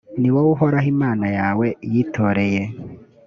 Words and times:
ni 0.19 0.29
wowe 0.33 0.49
uhoraho 0.55 0.87
imana 0.95 1.27
yawe 1.37 1.67
yitoreye 1.91 2.61